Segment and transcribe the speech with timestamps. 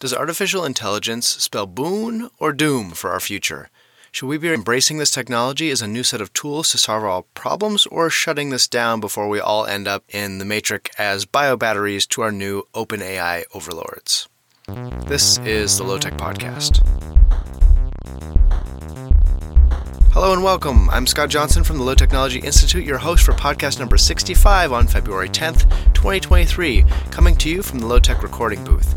[0.00, 3.68] Does artificial intelligence spell boon or doom for our future?
[4.10, 7.20] Should we be embracing this technology as a new set of tools to solve our
[7.34, 12.08] problems or shutting this down before we all end up in the matrix as biobatteries
[12.08, 14.26] to our new OpenAI overlords?
[15.06, 16.78] This is the Low Tech Podcast.
[20.14, 20.88] Hello and welcome.
[20.88, 24.86] I'm Scott Johnson from the Low Technology Institute, your host for podcast number 65 on
[24.86, 28.96] February 10th, 2023, coming to you from the Low Tech recording booth.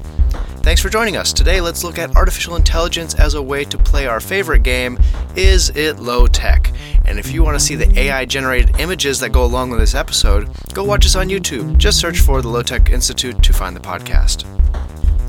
[0.63, 1.33] Thanks for joining us.
[1.33, 4.97] Today, let's look at artificial intelligence as a way to play our favorite game
[5.35, 6.71] Is It Low Tech?
[7.03, 9.93] And if you want to see the AI generated images that go along with this
[9.93, 11.77] episode, go watch us on YouTube.
[11.77, 14.45] Just search for the Low Tech Institute to find the podcast.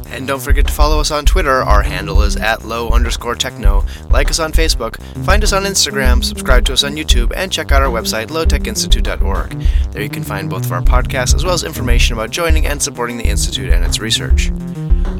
[0.06, 1.64] And don't forget to follow us on Twitter.
[1.64, 3.84] Our handle is at low underscore techno.
[4.10, 7.72] Like us on Facebook, find us on Instagram, subscribe to us on YouTube, and check
[7.72, 9.50] out our website, lowtechinstitute.org.
[9.91, 12.80] There you can find both of our podcasts as well as information about joining and
[12.80, 14.52] supporting the Institute and its research.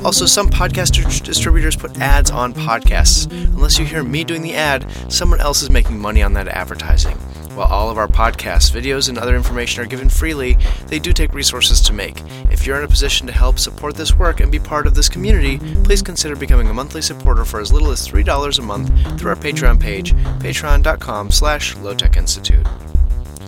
[0.05, 3.31] Also, some podcast distributors put ads on podcasts.
[3.31, 7.17] Unless you hear me doing the ad, someone else is making money on that advertising.
[7.55, 11.33] While all of our podcasts, videos, and other information are given freely, they do take
[11.33, 12.21] resources to make.
[12.51, 15.09] If you're in a position to help support this work and be part of this
[15.09, 19.31] community, please consider becoming a monthly supporter for as little as $3 a month through
[19.31, 22.69] our Patreon page, patreon.com slash lowtechinstitute.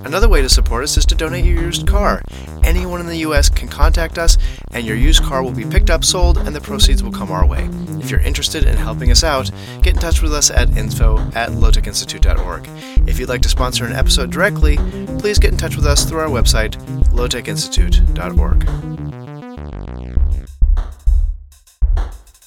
[0.07, 2.23] Another way to support us is to donate your used car.
[2.67, 4.36] Anyone in the US can contact us,
[4.72, 7.47] and your used car will be picked up, sold, and the proceeds will come our
[7.47, 7.70] way.
[8.00, 11.50] If you're interested in helping us out, get in touch with us at info at
[11.50, 12.69] lowtechinstitute.org.
[13.08, 14.78] If you'd like to sponsor an episode directly,
[15.20, 16.75] please get in touch with us through our website,
[17.12, 18.67] lowtechinstitute.org.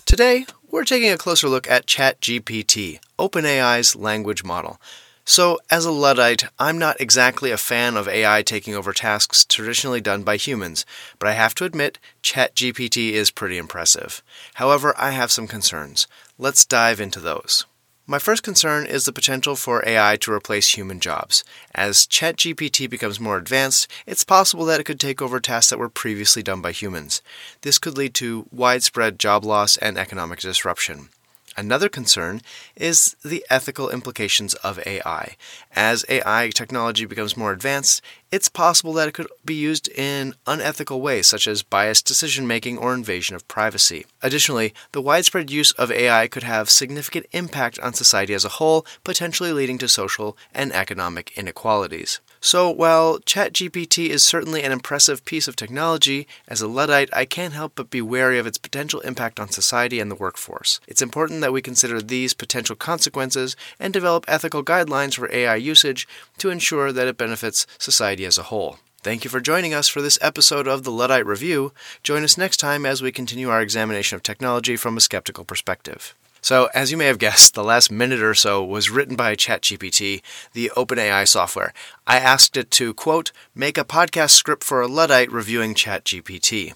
[0.05, 4.81] Today, we're taking a closer look at ChatGPT, OpenAI's language model.
[5.29, 10.01] So, as a Luddite, I'm not exactly a fan of AI taking over tasks traditionally
[10.01, 10.87] done by humans,
[11.19, 14.23] but I have to admit, ChatGPT is pretty impressive.
[14.55, 16.07] However, I have some concerns.
[16.39, 17.67] Let's dive into those.
[18.07, 21.43] My first concern is the potential for AI to replace human jobs.
[21.75, 25.89] As ChatGPT becomes more advanced, it's possible that it could take over tasks that were
[25.89, 27.21] previously done by humans.
[27.61, 31.09] This could lead to widespread job loss and economic disruption.
[31.59, 32.41] Another concern
[32.77, 35.35] is the ethical implications of AI.
[35.75, 41.01] As AI technology becomes more advanced, it's possible that it could be used in unethical
[41.01, 44.05] ways, such as biased decision making or invasion of privacy.
[44.23, 48.85] Additionally, the widespread use of AI could have significant impact on society as a whole,
[49.03, 52.21] potentially leading to social and economic inequalities.
[52.41, 57.53] So, while ChatGPT is certainly an impressive piece of technology, as a Luddite, I can't
[57.53, 60.79] help but be wary of its potential impact on society and the workforce.
[60.87, 66.07] It's important that we consider these potential consequences and develop ethical guidelines for AI usage
[66.37, 68.79] to ensure that it benefits society as a whole.
[69.01, 71.73] Thank you for joining us for this episode of the Luddite Review.
[72.03, 76.15] Join us next time as we continue our examination of technology from a skeptical perspective.
[76.41, 80.21] So, as you may have guessed, the last minute or so was written by ChatGPT,
[80.53, 81.73] the OpenAI software.
[82.07, 86.73] I asked it to, quote, make a podcast script for a Luddite reviewing ChatGPT.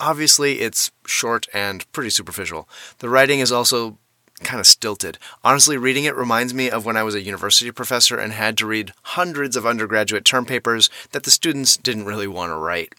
[0.00, 2.68] Obviously, it's short and pretty superficial.
[2.98, 3.98] The writing is also
[4.42, 5.18] kind of stilted.
[5.42, 8.66] Honestly, reading it reminds me of when I was a university professor and had to
[8.66, 12.94] read hundreds of undergraduate term papers that the students didn't really want to write.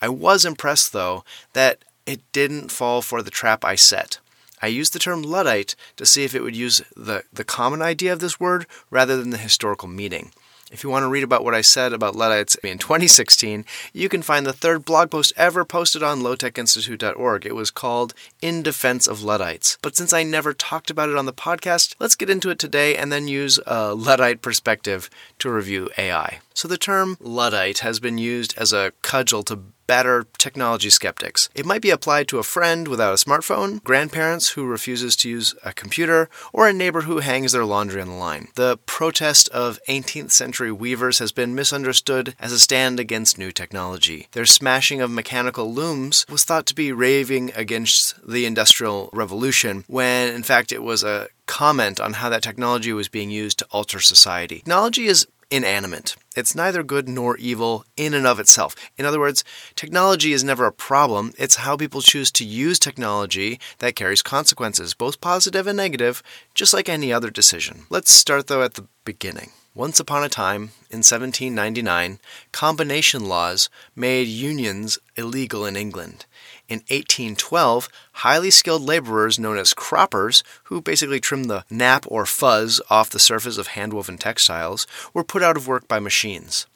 [0.00, 4.18] I was impressed, though, that it didn't fall for the trap I set.
[4.62, 8.12] I used the term Luddite to see if it would use the, the common idea
[8.12, 10.32] of this word rather than the historical meaning.
[10.70, 14.22] If you want to read about what I said about Luddites in 2016, you can
[14.22, 17.44] find the third blog post ever posted on lowtechinstitute.org.
[17.44, 19.78] It was called In Defense of Luddites.
[19.82, 22.96] But since I never talked about it on the podcast, let's get into it today
[22.96, 25.10] and then use a Luddite perspective
[25.40, 26.38] to review AI.
[26.54, 29.58] So the term Luddite has been used as a cudgel to
[29.90, 31.48] batter technology skeptics.
[31.52, 35.52] It might be applied to a friend without a smartphone, grandparents who refuses to use
[35.64, 38.48] a computer, or a neighbor who hangs their laundry on the line.
[38.54, 44.28] The protest of 18th century weavers has been misunderstood as a stand against new technology.
[44.30, 50.32] Their smashing of mechanical looms was thought to be raving against the Industrial Revolution, when
[50.32, 53.98] in fact it was a comment on how that technology was being used to alter
[53.98, 54.58] society.
[54.58, 56.16] Technology is inanimate.
[56.36, 58.74] It's neither good nor evil in and of itself.
[58.96, 59.44] In other words,
[59.74, 61.32] technology is never a problem.
[61.38, 66.22] It's how people choose to use technology that carries consequences, both positive and negative,
[66.54, 67.86] just like any other decision.
[67.90, 69.50] Let's start, though, at the beginning.
[69.74, 72.18] Once upon a time, in 1799,
[72.50, 76.26] combination laws made unions illegal in England.
[76.68, 82.80] In 1812, highly skilled laborers known as croppers, who basically trimmed the nap or fuzz
[82.90, 86.66] off the surface of handwoven textiles, were put out of work by machines.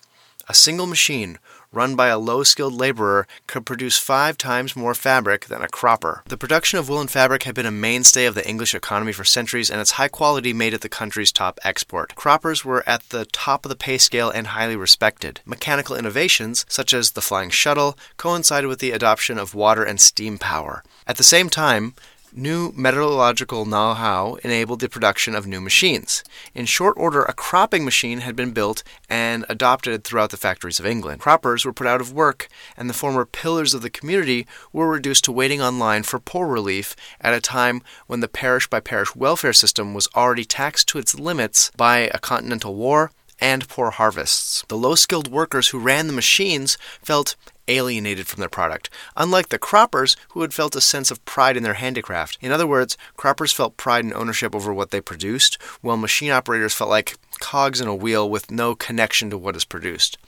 [0.48, 1.40] A single machine
[1.74, 6.22] run by a low skilled laborer, could produce five times more fabric than a cropper.
[6.28, 9.70] The production of woolen fabric had been a mainstay of the English economy for centuries,
[9.70, 12.14] and its high quality made it the country's top export.
[12.14, 15.40] Croppers were at the top of the pay scale and highly respected.
[15.44, 20.38] Mechanical innovations, such as the flying shuttle, coincided with the adoption of water and steam
[20.38, 20.82] power.
[21.06, 21.94] At the same time,
[22.36, 26.24] New metallurgical know how enabled the production of new machines.
[26.52, 30.86] In short order, a cropping machine had been built and adopted throughout the factories of
[30.86, 31.20] England.
[31.20, 35.22] Croppers were put out of work, and the former pillars of the community were reduced
[35.22, 39.52] to waiting online for poor relief at a time when the parish by parish welfare
[39.52, 44.64] system was already taxed to its limits by a continental war and poor harvests.
[44.66, 47.36] The low skilled workers who ran the machines felt
[47.68, 51.62] alienated from their product, unlike the croppers who had felt a sense of pride in
[51.62, 52.38] their handicraft.
[52.40, 56.74] In other words, croppers felt pride and ownership over what they produced, while machine operators
[56.74, 60.18] felt like cogs in a wheel with no connection to what is produced.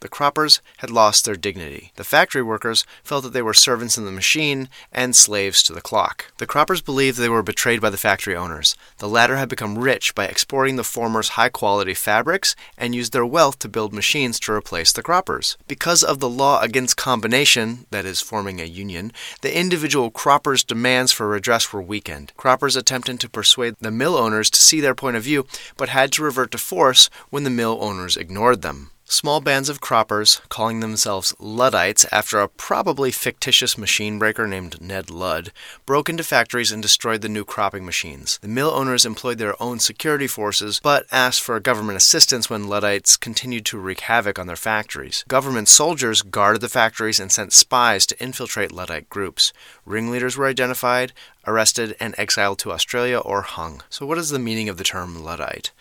[0.00, 1.92] The croppers had lost their dignity.
[1.96, 5.80] The factory workers felt that they were servants in the machine and slaves to the
[5.80, 6.32] clock.
[6.38, 8.76] The croppers believed they were betrayed by the factory owners.
[8.98, 13.26] The latter had become rich by exporting the former's high quality fabrics and used their
[13.26, 15.56] wealth to build machines to replace the croppers.
[15.66, 21.12] Because of the law against combination, that is, forming a union, the individual croppers' demands
[21.12, 22.32] for redress were weakened.
[22.36, 25.46] Croppers attempted to persuade the mill owners to see their point of view,
[25.76, 28.90] but had to revert to force when the mill owners ignored them.
[29.10, 35.08] Small bands of croppers, calling themselves Luddites after a probably fictitious machine breaker named Ned
[35.08, 35.50] Ludd,
[35.86, 38.38] broke into factories and destroyed the new cropping machines.
[38.42, 43.16] The mill owners employed their own security forces, but asked for government assistance when Luddites
[43.16, 45.24] continued to wreak havoc on their factories.
[45.26, 49.54] Government soldiers guarded the factories and sent spies to infiltrate Luddite groups.
[49.86, 51.14] Ringleaders were identified,
[51.46, 53.82] arrested, and exiled to Australia or hung.
[53.88, 55.72] So, what is the meaning of the term Luddite?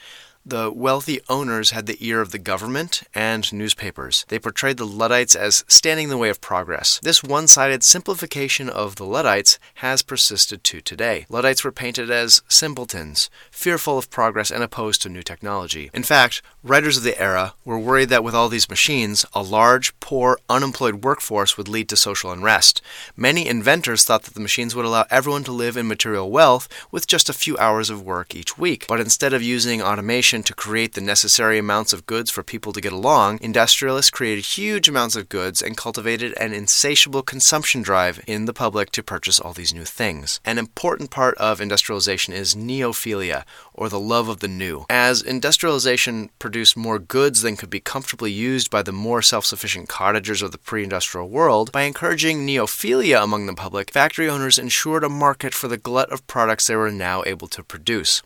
[0.50, 4.24] The wealthy owners had the ear of the government and newspapers.
[4.30, 7.02] They portrayed the Luddites as standing in the way of progress.
[7.04, 11.26] This one sided simplification of the Luddites has persisted to today.
[11.28, 15.92] Luddites were painted as simpletons, fearful of progress and opposed to new technology.
[15.94, 19.98] In fact, writers of the era were worried that with all these machines, a large,
[20.00, 22.82] poor, unemployed workforce would lead to social unrest.
[23.16, 27.08] Many inventors thought that the machines would allow everyone to live in material wealth with
[27.08, 28.86] just a few hours of work each week.
[28.88, 32.82] But instead of using automation, to create the necessary amounts of goods for people to
[32.82, 38.46] get along, industrialists created huge amounts of goods and cultivated an insatiable consumption drive in
[38.46, 40.40] the public to purchase all these new things.
[40.44, 43.44] An important part of industrialization is neophilia,
[43.74, 44.86] or the love of the new.
[44.90, 49.88] As industrialization produced more goods than could be comfortably used by the more self sufficient
[49.88, 55.04] cottagers of the pre industrial world, by encouraging neophilia among the public, factory owners ensured
[55.04, 58.22] a market for the glut of products they were now able to produce.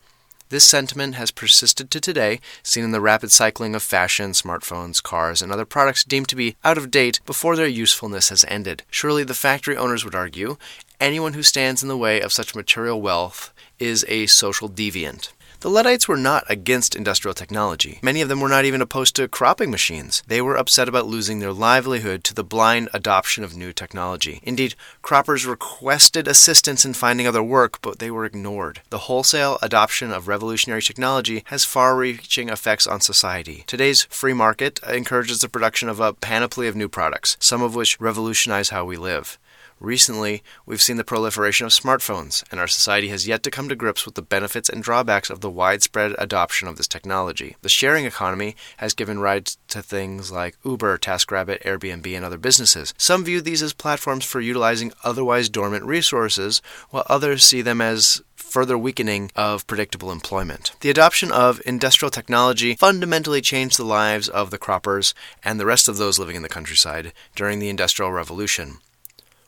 [0.49, 5.41] This sentiment has persisted to today, seen in the rapid cycling of fashion, smartphones, cars,
[5.41, 8.83] and other products deemed to be out of date before their usefulness has ended.
[8.89, 10.57] Surely the factory owners would argue
[10.99, 15.31] anyone who stands in the way of such material wealth is a social deviant.
[15.61, 17.99] The Luddites were not against industrial technology.
[18.01, 20.23] Many of them were not even opposed to cropping machines.
[20.25, 24.39] They were upset about losing their livelihood to the blind adoption of new technology.
[24.41, 24.73] Indeed,
[25.03, 28.81] croppers requested assistance in finding other work, but they were ignored.
[28.89, 33.63] The wholesale adoption of revolutionary technology has far reaching effects on society.
[33.67, 38.01] Today's free market encourages the production of a panoply of new products, some of which
[38.01, 39.37] revolutionize how we live.
[39.81, 43.75] Recently, we've seen the proliferation of smartphones, and our society has yet to come to
[43.75, 47.55] grips with the benefits and drawbacks of the widespread adoption of this technology.
[47.63, 52.93] The sharing economy has given rise to things like Uber, TaskRabbit, Airbnb, and other businesses.
[52.95, 56.61] Some view these as platforms for utilizing otherwise dormant resources,
[56.91, 60.73] while others see them as further weakening of predictable employment.
[60.81, 65.87] The adoption of industrial technology fundamentally changed the lives of the croppers and the rest
[65.87, 68.77] of those living in the countryside during the Industrial Revolution.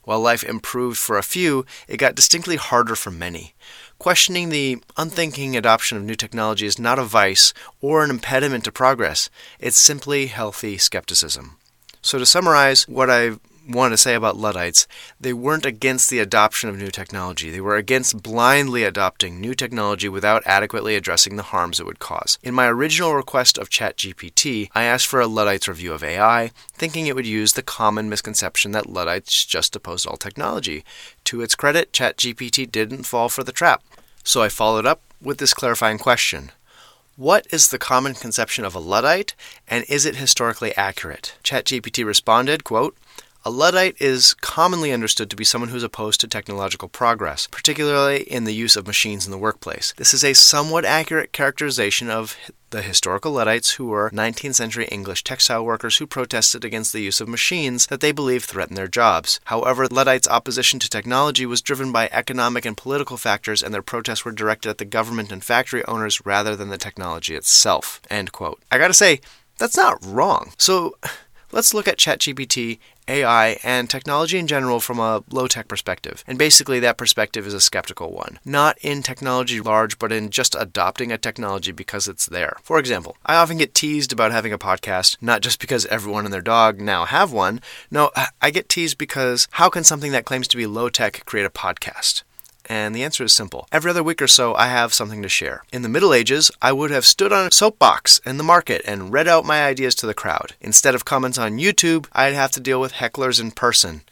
[0.04, 3.54] While life improved for a few, it got distinctly harder for many.
[3.98, 8.72] Questioning the unthinking adoption of new technology is not a vice or an impediment to
[8.72, 11.56] progress, it's simply healthy skepticism.
[12.02, 14.86] So, to summarize what I've want to say about Luddites,
[15.20, 17.50] they weren't against the adoption of new technology.
[17.50, 22.38] They were against blindly adopting new technology without adequately addressing the harms it would cause.
[22.42, 27.06] In my original request of ChatGPT, I asked for a Luddite's review of AI, thinking
[27.06, 30.84] it would use the common misconception that Luddites just opposed all technology.
[31.24, 33.82] To its credit, ChatGPT didn't fall for the trap.
[34.22, 36.50] So I followed up with this clarifying question.
[37.16, 39.36] What is the common conception of a Luddite,
[39.68, 41.36] and is it historically accurate?
[41.44, 42.96] ChatGPT responded, quote,
[43.44, 48.22] a Luddite is commonly understood to be someone who is opposed to technological progress, particularly
[48.22, 49.92] in the use of machines in the workplace.
[49.98, 52.36] This is a somewhat accurate characterization of
[52.70, 57.20] the historical Luddites, who were 19th century English textile workers who protested against the use
[57.20, 59.38] of machines that they believed threatened their jobs.
[59.44, 64.24] However, Luddites' opposition to technology was driven by economic and political factors, and their protests
[64.24, 68.00] were directed at the government and factory owners rather than the technology itself.
[68.08, 68.62] End quote.
[68.72, 69.20] I gotta say,
[69.58, 70.52] that's not wrong.
[70.56, 70.96] So,
[71.52, 76.24] let's look at ChatGPT, AI, and technology in general from a low tech perspective.
[76.26, 78.38] And basically, that perspective is a skeptical one.
[78.44, 82.56] Not in technology large, but in just adopting a technology because it's there.
[82.62, 86.32] For example, I often get teased about having a podcast, not just because everyone and
[86.32, 87.60] their dog now have one.
[87.90, 91.46] No, I get teased because how can something that claims to be low tech create
[91.46, 92.22] a podcast?
[92.68, 93.68] And the answer is simple.
[93.70, 95.64] Every other week or so, I have something to share.
[95.72, 99.12] In the Middle Ages, I would have stood on a soapbox in the market and
[99.12, 100.54] read out my ideas to the crowd.
[100.60, 104.02] Instead of comments on YouTube, I'd have to deal with hecklers in person.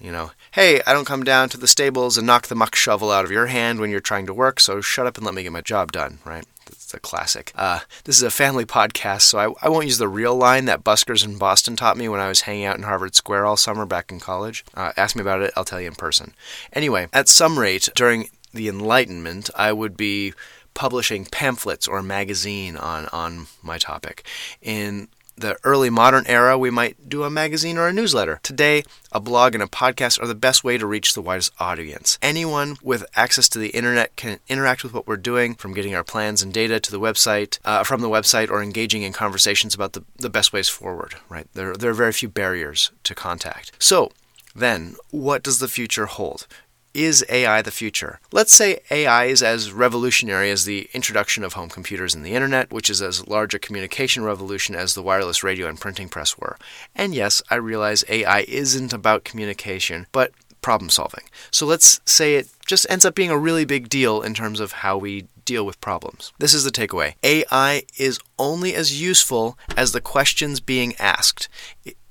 [0.00, 3.10] You know, hey, I don't come down to the stables and knock the muck shovel
[3.10, 5.42] out of your hand when you're trying to work, so shut up and let me
[5.42, 6.44] get my job done, right?
[6.88, 7.52] It's a classic.
[7.54, 10.84] Uh, this is a family podcast, so I, I, won't use the real line that
[10.84, 13.84] buskers in Boston taught me when I was hanging out in Harvard Square all summer
[13.84, 14.64] back in college.
[14.72, 16.32] Uh, ask me about it, I'll tell you in person.
[16.72, 20.32] Anyway, at some rate, during the Enlightenment, I would be
[20.72, 24.26] publishing pamphlets or a magazine on, on my topic.
[24.62, 25.08] In
[25.40, 28.40] the early modern era, we might do a magazine or a newsletter.
[28.42, 32.18] Today, a blog and a podcast are the best way to reach the widest audience.
[32.20, 36.04] Anyone with access to the internet can interact with what we're doing, from getting our
[36.04, 39.92] plans and data to the website, uh, from the website, or engaging in conversations about
[39.92, 41.14] the, the best ways forward.
[41.28, 41.46] Right?
[41.54, 43.72] There, there are very few barriers to contact.
[43.78, 44.10] So,
[44.54, 46.46] then, what does the future hold?
[46.94, 48.18] Is AI the future?
[48.32, 52.72] Let's say AI is as revolutionary as the introduction of home computers and the internet,
[52.72, 56.56] which is as large a communication revolution as the wireless radio and printing press were.
[56.96, 61.24] And yes, I realize AI isn't about communication, but problem solving.
[61.50, 64.72] So let's say it just ends up being a really big deal in terms of
[64.72, 66.32] how we deal with problems.
[66.38, 71.48] This is the takeaway AI is only as useful as the questions being asked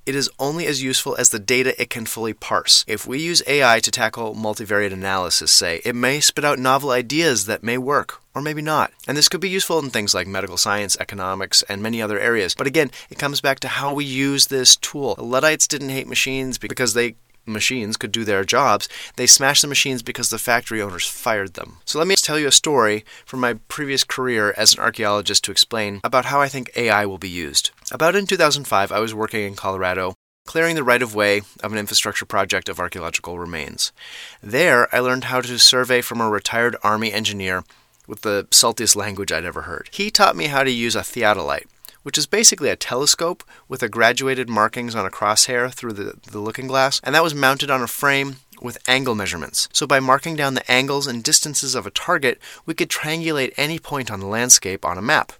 [0.08, 2.86] it is only as useful as the data it can fully parse.
[2.88, 7.46] If we use AI to tackle multivariate analysis, say, it may spit out novel ideas
[7.46, 8.94] that may work, or maybe not.
[9.06, 12.56] And this could be useful in things like medical science, economics, and many other areas.
[12.56, 15.16] But again, it comes back to how we use this tool.
[15.16, 17.16] The Luddites didn't hate machines because they
[17.48, 21.78] machines could do their jobs, they smashed the machines because the factory owners fired them.
[21.86, 25.52] So let me tell you a story from my previous career as an archaeologist to
[25.52, 27.72] explain about how I think AI will be used.
[27.92, 30.14] About in 2005, I was working in Colorado
[30.46, 33.92] clearing the right of way of an infrastructure project of archaeological remains.
[34.42, 37.64] There, I learned how to survey from a retired Army engineer
[38.08, 39.90] with the saltiest language I'd ever heard.
[39.92, 41.68] He taught me how to use a theodolite,
[42.08, 46.40] which is basically a telescope with a graduated markings on a crosshair through the, the
[46.40, 49.68] looking glass, and that was mounted on a frame with angle measurements.
[49.74, 53.78] So by marking down the angles and distances of a target, we could triangulate any
[53.78, 55.34] point on the landscape on a map.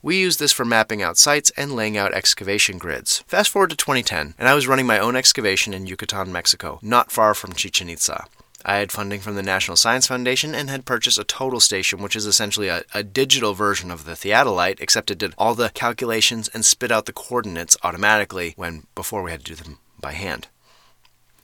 [0.00, 3.22] We used this for mapping out sites and laying out excavation grids.
[3.26, 7.12] Fast forward to 2010, and I was running my own excavation in Yucatan, Mexico, not
[7.12, 8.24] far from Chichen Itza.
[8.68, 12.16] I had funding from the National Science Foundation and had purchased a total station, which
[12.16, 16.48] is essentially a, a, digital version of the theodolite, except it did all the calculations
[16.52, 20.48] and spit out the coordinates automatically when before we had to do them by hand.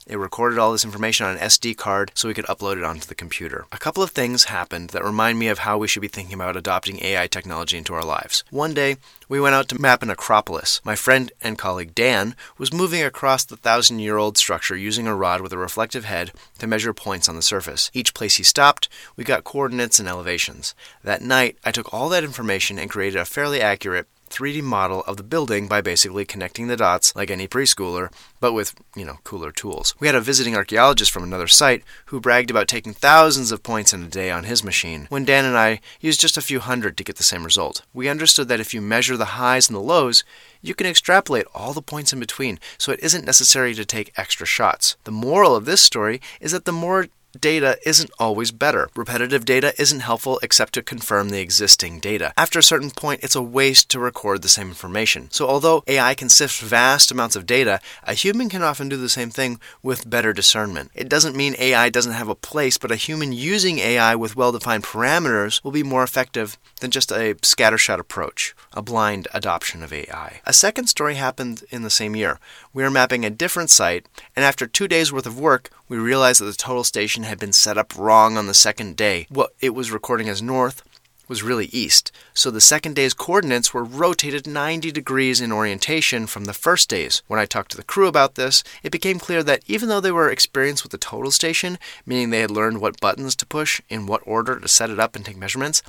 [0.05, 3.07] It recorded all this information on an SD card so we could upload it onto
[3.07, 3.67] the computer.
[3.71, 6.57] A couple of things happened that remind me of how we should be thinking about
[6.57, 8.43] adopting AI technology into our lives.
[8.51, 8.97] One day,
[9.29, 10.81] we went out to map an acropolis.
[10.85, 15.15] My friend and colleague Dan was moving across the thousand year old structure using a
[15.15, 17.89] rod with a reflective head to measure points on the surface.
[17.95, 20.75] Each place he stopped, we got coordinates and elevations.
[21.05, 25.17] That night, I took all that information and created a fairly accurate 3D model of
[25.17, 28.11] the building by basically connecting the dots like any preschooler,
[28.41, 29.95] but with, you know, cooler tools.
[30.01, 33.93] We had a visiting archaeologist from another site who bragged about taking thousands of points
[33.93, 36.97] in a day on his machine, when Dan and I used just a few hundred
[36.97, 37.83] to get the same result.
[37.93, 40.25] We understood that if you measure the highs and the lows,
[40.63, 44.47] you can extrapolate all the points in between, so it isn't necessary to take extra
[44.47, 44.97] shots.
[45.05, 47.09] The moral of this story is that the more
[47.41, 48.89] data isn't always better.
[48.95, 52.33] Repetitive data isn't helpful except to confirm the existing data.
[52.37, 55.31] After a certain point, it's a waste to record the same information.
[55.31, 59.09] So, although AI can sift vast amounts of data, a human can often do the
[59.09, 60.91] same thing with better discernment.
[60.95, 64.53] It doesn't mean AI doesn't have a place, but a human using AI with well
[64.53, 69.93] defined parameters will be more effective than just a scattershot approach, a blind adoption of
[69.93, 70.41] AI.
[70.47, 72.39] A second story happened in the same year.
[72.73, 76.41] We were mapping a different site, and after two days worth of work, we realized
[76.41, 79.27] that the total station had been set up wrong on the second day.
[79.29, 80.83] What it was recording as north
[81.29, 86.45] was really east, so the second day's coordinates were rotated 90 degrees in orientation from
[86.45, 87.23] the first day's.
[87.27, 90.13] When I talked to the crew about this, it became clear that even though they
[90.13, 94.07] were experienced with the total station, meaning they had learned what buttons to push, in
[94.07, 95.83] what order to set it up and take measurements,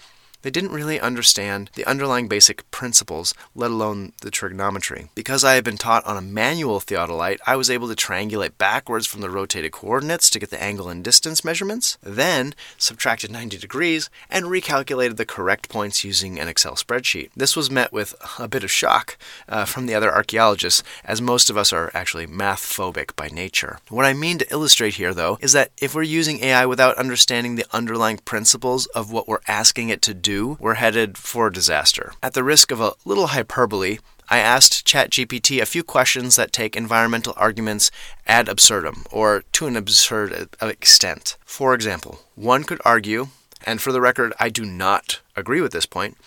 [0.43, 5.09] they didn't really understand the underlying basic principles, let alone the trigonometry.
[5.15, 9.07] Because I had been taught on a manual theodolite, I was able to triangulate backwards
[9.07, 14.09] from the rotated coordinates to get the angle and distance measurements, then subtracted 90 degrees
[14.29, 17.29] and recalculated the correct points using an Excel spreadsheet.
[17.35, 21.49] This was met with a bit of shock uh, from the other archaeologists, as most
[21.49, 23.79] of us are actually math phobic by nature.
[23.89, 27.55] What I mean to illustrate here, though, is that if we're using AI without understanding
[27.55, 32.13] the underlying principles of what we're asking it to do, we're headed for disaster.
[32.21, 33.99] At the risk of a little hyperbole,
[34.29, 37.91] I asked ChatGPT a few questions that take environmental arguments
[38.25, 41.37] ad absurdum, or to an absurd extent.
[41.45, 43.27] For example, one could argue,
[43.65, 46.17] and for the record, I do not agree with this point,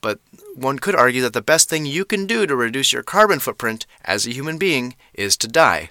[0.00, 0.20] but
[0.54, 3.86] one could argue that the best thing you can do to reduce your carbon footprint
[4.04, 5.90] as a human being is to die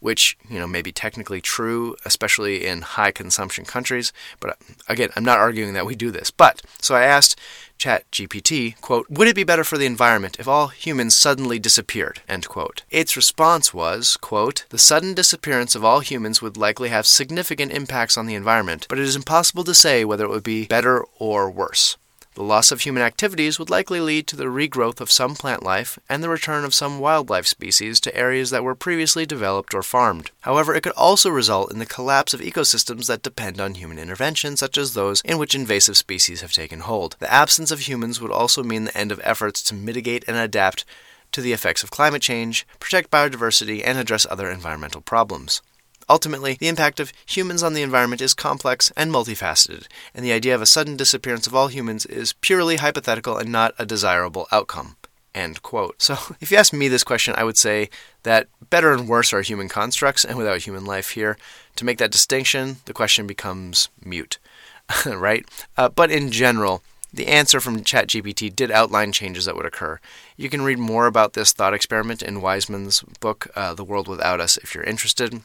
[0.00, 4.12] which you know may be technically true, especially in high consumption countries.
[4.40, 6.30] But again, I'm not arguing that we do this.
[6.30, 7.38] But so I asked
[7.78, 12.20] ChatGPT, quote, would it be better for the environment if all humans suddenly disappeared?
[12.28, 12.82] End quote.
[12.90, 18.18] Its response was, quote, the sudden disappearance of all humans would likely have significant impacts
[18.18, 21.50] on the environment, but it is impossible to say whether it would be better or
[21.50, 21.96] worse.
[22.38, 25.98] The loss of human activities would likely lead to the regrowth of some plant life
[26.08, 30.30] and the return of some wildlife species to areas that were previously developed or farmed.
[30.42, 34.56] However, it could also result in the collapse of ecosystems that depend on human intervention,
[34.56, 37.16] such as those in which invasive species have taken hold.
[37.18, 40.84] The absence of humans would also mean the end of efforts to mitigate and adapt
[41.32, 45.60] to the effects of climate change, protect biodiversity, and address other environmental problems.
[46.08, 50.54] Ultimately, the impact of humans on the environment is complex and multifaceted, and the idea
[50.54, 54.96] of a sudden disappearance of all humans is purely hypothetical and not a desirable outcome.
[55.34, 56.00] End quote.
[56.00, 57.90] So, if you ask me this question, I would say
[58.22, 61.36] that better and worse are human constructs, and without human life here,
[61.76, 64.38] to make that distinction, the question becomes mute,
[65.06, 65.44] right?
[65.76, 69.98] Uh, but in general, the answer from ChatGPT did outline changes that would occur.
[70.36, 74.40] You can read more about this thought experiment in Weisman's book, uh, The World Without
[74.40, 75.42] Us, if you're interested.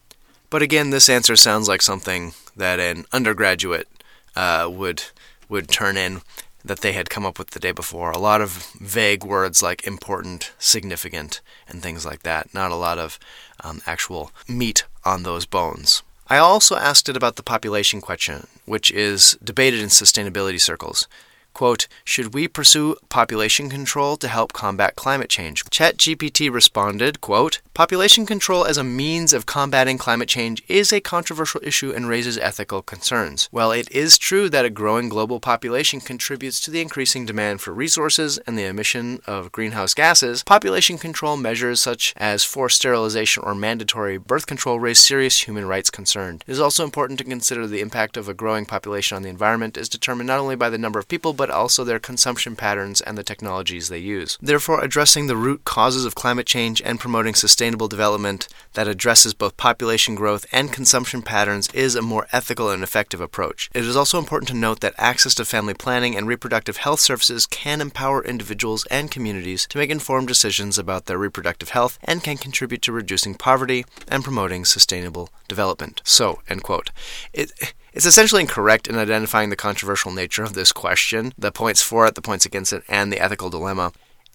[0.53, 3.87] But again, this answer sounds like something that an undergraduate
[4.35, 5.01] uh, would
[5.49, 6.21] would turn in
[6.63, 8.11] that they had come up with the day before.
[8.11, 12.53] A lot of vague words like important, significant, and things like that.
[12.53, 13.17] Not a lot of
[13.63, 16.03] um, actual meat on those bones.
[16.27, 21.07] I also asked it about the population question, which is debated in sustainability circles.
[21.53, 25.63] Quote, should we pursue population control to help combat climate change?
[25.65, 31.61] ChatGPT responded, quote, population control as a means of combating climate change is a controversial
[31.63, 33.49] issue and raises ethical concerns.
[33.51, 37.71] While it is true that a growing global population contributes to the increasing demand for
[37.71, 43.53] resources and the emission of greenhouse gases, population control measures such as forced sterilization or
[43.53, 46.41] mandatory birth control raise serious human rights concerns.
[46.47, 49.77] It is also important to consider the impact of a growing population on the environment
[49.77, 53.17] is determined not only by the number of people but also their consumption patterns and
[53.17, 54.37] the technologies they use.
[54.41, 59.57] Therefore, addressing the root causes of climate change and promoting sustainable development that addresses both
[59.57, 63.69] population growth and consumption patterns is a more ethical and effective approach.
[63.73, 67.45] It is also important to note that access to family planning and reproductive health services
[67.45, 72.37] can empower individuals and communities to make informed decisions about their reproductive health and can
[72.37, 76.01] contribute to reducing poverty and promoting sustainable development.
[76.03, 76.89] So, end quote.
[77.33, 77.51] It,
[77.93, 82.15] it's essentially incorrect in identifying the controversial nature of this question, the points for it,
[82.15, 83.91] the points against it, and the ethical dilemma.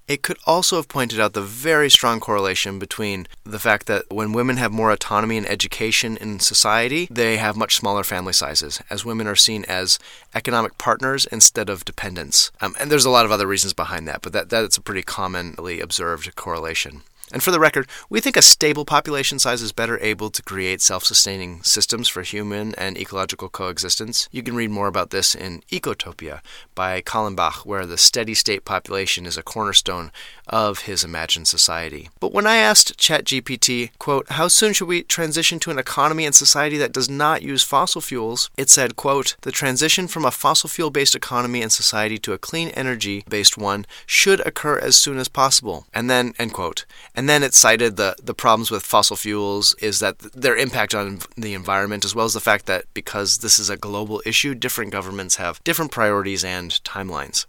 [0.07, 4.33] It could also have pointed out the very strong correlation between the fact that when
[4.33, 9.05] women have more autonomy and education in society, they have much smaller family sizes, as
[9.05, 9.99] women are seen as
[10.35, 12.51] economic partners instead of dependents.
[12.63, 15.03] Um, and there's a lot of other reasons behind that, but that, that's a pretty
[15.03, 17.03] commonly observed correlation.
[17.33, 20.81] And for the record, we think a stable population size is better able to create
[20.81, 24.29] self sustaining systems for human and ecological coexistence.
[24.33, 26.41] You can read more about this in Ecotopia
[26.75, 30.11] by Callenbach, where the steady state population is a cornerstone
[30.49, 32.09] of his imagined society.
[32.21, 36.35] But when I asked ChatGPT, quote, how soon should we transition to an economy and
[36.35, 40.69] society that does not use fossil fuels, it said, quote, the transition from a fossil
[40.69, 45.19] fuel based economy and society to a clean energy based one should occur as soon
[45.19, 45.87] as possible.
[45.93, 46.85] And then, end quote.
[47.15, 51.21] And then it cited the, the problems with fossil fuels is that their impact on
[51.37, 54.93] the environment, as well as the fact that because this is a global issue, different
[54.93, 57.47] governments have different priorities and timelines.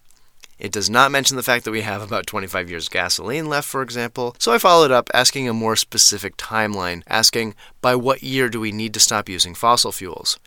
[0.60, 3.82] It does not mention the fact that we have about 25 years gasoline left, for
[3.82, 4.36] example.
[4.39, 8.74] So I followed up asking a more specific timeline, asking by what year do we
[8.74, 10.38] need to stop using fossil fuels?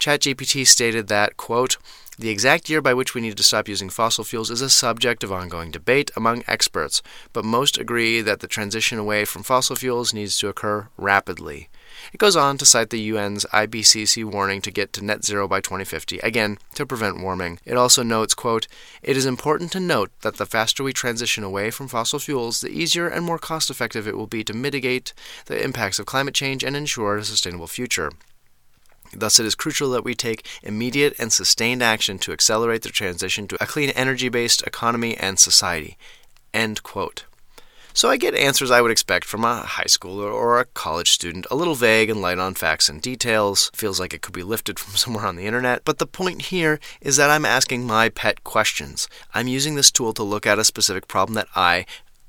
[0.00, 1.76] ChatGPT stated that, quote,
[2.18, 5.22] the exact year by which we need to stop using fossil fuels is a subject
[5.22, 7.02] of ongoing debate among experts,
[7.32, 11.68] but most agree that the transition away from fossil fuels needs to occur rapidly.
[12.12, 15.60] It goes on to cite the UN's IPCC warning to get to net zero by
[15.60, 17.58] 2050, again, to prevent warming.
[17.64, 18.66] It also notes, quote,
[19.02, 22.70] It is important to note that the faster we transition away from fossil fuels, the
[22.70, 25.12] easier and more cost effective it will be to mitigate
[25.46, 28.10] the impacts of climate change and ensure a sustainable future.
[29.12, 33.48] Thus, it is crucial that we take immediate and sustained action to accelerate the transition
[33.48, 35.96] to a clean energy based economy and society.
[36.52, 37.24] End quote.
[37.98, 41.48] So I get answers I would expect from a high schooler or a college student,
[41.50, 44.78] a little vague and light on facts and details, feels like it could be lifted
[44.78, 45.84] from somewhere on the internet.
[45.84, 49.08] But the point here is that I'm asking my pet questions.
[49.34, 51.86] I'm using this tool to look at a specific problem that I,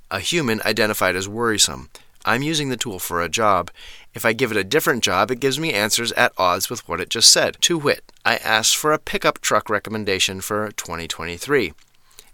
[0.10, 1.92] a human, identified as worrisome.
[2.26, 3.70] I'm using the tool for a job.
[4.16, 7.00] If I give it a different job, it gives me answers at odds with what
[7.00, 7.58] it just said.
[7.62, 11.74] To wit, I asked for a pickup truck recommendation for 2023.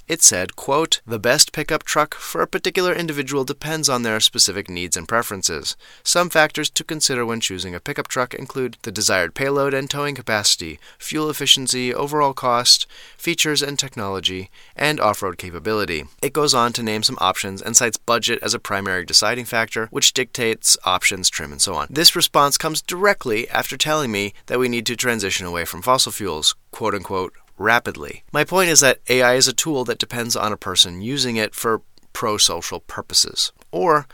[0.07, 4.69] It said, quote, The best pickup truck for a particular individual depends on their specific
[4.69, 5.75] needs and preferences.
[6.03, 10.13] Some factors to consider when choosing a pickup truck include the desired payload and towing
[10.13, 12.85] capacity, fuel efficiency, overall cost,
[13.17, 16.03] features and technology, and off road capability.
[16.21, 19.87] It goes on to name some options and cites budget as a primary deciding factor,
[19.89, 21.87] which dictates options, trim, and so on.
[21.89, 26.11] This response comes directly after telling me that we need to transition away from fossil
[26.11, 28.23] fuels, quote unquote, rapidly.
[28.31, 31.55] My point is that AI is a tool that depends on a person using it
[31.55, 31.81] for
[32.13, 33.51] pro social purposes.
[33.71, 34.07] Or,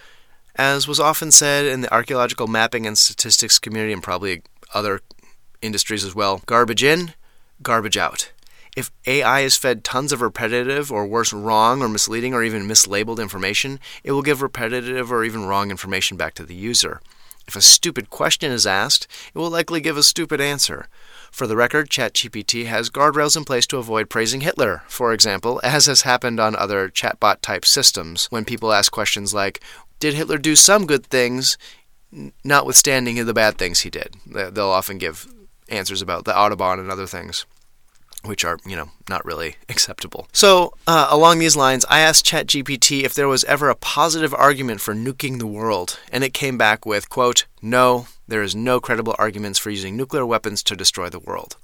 [0.55, 4.41] as was often said in the archaeological mapping and statistics community and probably
[4.73, 5.01] other
[5.61, 7.13] industries as well, garbage in,
[7.61, 8.31] garbage out.
[8.75, 13.19] If AI is fed tons of repetitive or worse, wrong or misleading or even mislabeled
[13.19, 17.01] information, it will give repetitive or even wrong information back to the user.
[17.47, 20.87] If a stupid question is asked, it will likely give a stupid answer.
[21.31, 25.85] For the record, ChatGPT has guardrails in place to avoid praising Hitler, for example, as
[25.85, 29.61] has happened on other chatbot type systems when people ask questions like,
[29.99, 31.57] Did Hitler do some good things,
[32.43, 34.15] notwithstanding the bad things he did?
[34.25, 35.27] They'll often give
[35.69, 37.45] answers about the Autobahn and other things
[38.23, 40.27] which are, you know, not really acceptable.
[40.31, 44.81] So, uh, along these lines, I asked ChatGPT if there was ever a positive argument
[44.81, 49.15] for nuking the world, and it came back with, quote, no, there is no credible
[49.17, 51.57] arguments for using nuclear weapons to destroy the world.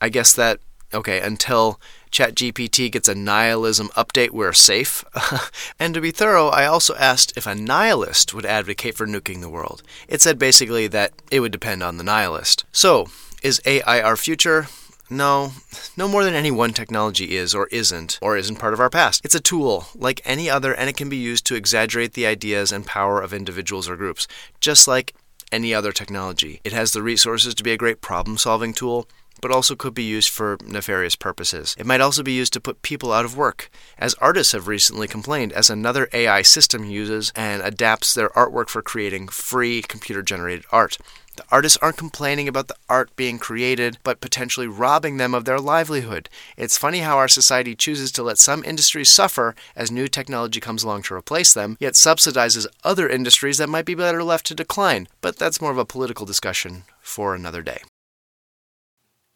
[0.00, 0.60] I guess that,
[0.92, 5.04] okay, until ChatGPT gets a nihilism update, we're safe.
[5.78, 9.48] and to be thorough, I also asked if a nihilist would advocate for nuking the
[9.48, 9.82] world.
[10.08, 12.64] It said basically that it would depend on the nihilist.
[12.72, 13.06] So,
[13.42, 14.66] is AI our future?
[15.12, 15.52] No,
[15.94, 19.20] no more than any one technology is or isn't, or isn't part of our past.
[19.22, 22.72] It's a tool, like any other, and it can be used to exaggerate the ideas
[22.72, 24.26] and power of individuals or groups,
[24.58, 25.14] just like
[25.52, 26.62] any other technology.
[26.64, 29.06] It has the resources to be a great problem solving tool,
[29.42, 31.76] but also could be used for nefarious purposes.
[31.78, 35.08] It might also be used to put people out of work, as artists have recently
[35.08, 40.64] complained, as another AI system uses and adapts their artwork for creating free computer generated
[40.72, 40.96] art.
[41.36, 45.58] The artists aren't complaining about the art being created, but potentially robbing them of their
[45.58, 46.28] livelihood.
[46.58, 50.82] It's funny how our society chooses to let some industries suffer as new technology comes
[50.82, 55.08] along to replace them, yet subsidizes other industries that might be better left to decline.
[55.22, 57.82] But that's more of a political discussion for another day.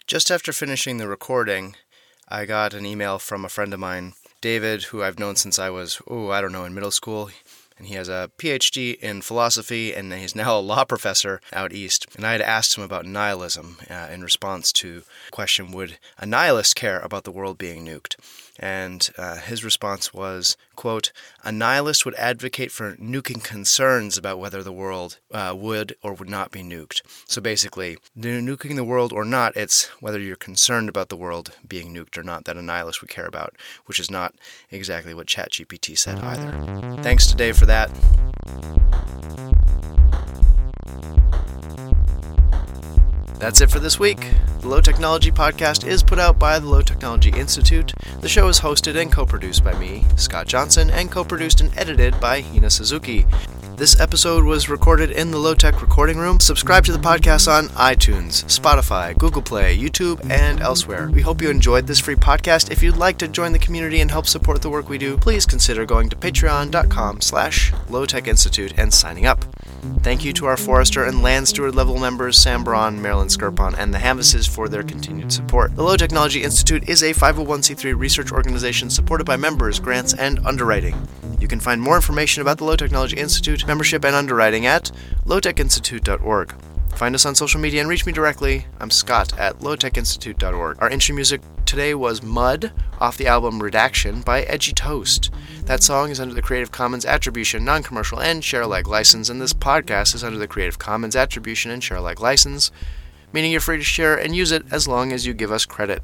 [0.06, 1.76] Just after finishing the recording,
[2.28, 5.70] I got an email from a friend of mine, David, who I've known since I
[5.70, 7.30] was, oh, I don't know, in middle school
[7.78, 12.06] and he has a PhD in philosophy, and he's now a law professor out east.
[12.16, 16.26] And I had asked him about nihilism uh, in response to the question Would a
[16.26, 18.16] nihilist care about the world being nuked?
[18.58, 21.12] And uh, his response was, quote,
[21.44, 26.28] a nihilist would advocate for nuking concerns about whether the world uh, would or would
[26.28, 27.02] not be nuked.
[27.26, 31.94] So basically, nuking the world or not, it's whether you're concerned about the world being
[31.94, 33.54] nuked or not that a nihilist would care about,
[33.86, 34.34] which is not
[34.70, 37.02] exactly what ChatGPT said either.
[37.02, 37.90] Thanks today for that.
[43.38, 44.32] That's it for this week.
[44.60, 47.92] The Low Technology Podcast is put out by the Low Technology Institute.
[48.22, 51.70] The show is hosted and co produced by me, Scott Johnson, and co produced and
[51.76, 53.26] edited by Hina Suzuki.
[53.76, 56.40] This episode was recorded in the Low Tech Recording Room.
[56.40, 61.10] Subscribe to the podcast on iTunes, Spotify, Google Play, YouTube, and elsewhere.
[61.12, 62.70] We hope you enjoyed this free podcast.
[62.70, 65.44] If you'd like to join the community and help support the work we do, please
[65.44, 69.44] consider going to patreon.com slash lowtechinstitute and signing up.
[70.00, 73.92] Thank you to our Forester and Land Steward level members, Sam Braun, Marilyn Skirpon, and
[73.92, 75.76] the Hamvises for their continued support.
[75.76, 80.96] The Low Technology Institute is a 501c3 research organization supported by members, grants, and underwriting.
[81.46, 84.90] You can find more information about the Low Technology Institute, membership, and underwriting at
[85.26, 86.52] lowtechinstitute.org.
[86.96, 88.66] Find us on social media and reach me directly.
[88.80, 90.78] I'm Scott at lowtechinstitute.org.
[90.80, 95.30] Our intro music today was Mud off the album Redaction by Edgy Toast.
[95.66, 99.40] That song is under the Creative Commons Attribution, Non Commercial, and Share Alike license, and
[99.40, 102.72] this podcast is under the Creative Commons Attribution and Share Alike license,
[103.32, 106.02] meaning you're free to share and use it as long as you give us credit.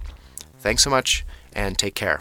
[0.61, 2.21] Thanks so much, and take care.